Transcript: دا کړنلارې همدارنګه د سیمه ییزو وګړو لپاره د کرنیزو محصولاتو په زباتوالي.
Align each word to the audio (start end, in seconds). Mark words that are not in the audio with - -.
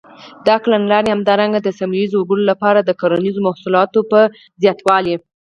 دا 0.47 0.55
کړنلارې 0.63 1.09
همدارنګه 1.15 1.59
د 1.61 1.69
سیمه 1.79 1.95
ییزو 1.99 2.15
وګړو 2.19 2.43
لپاره 2.51 2.79
د 2.81 2.89
کرنیزو 3.01 3.45
محصولاتو 3.47 3.99
په 4.11 4.19
زباتوالي. 4.61 5.15